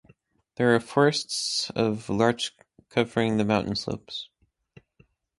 [0.55, 2.55] There are forests of larch
[2.89, 4.29] covering the mountain slopes.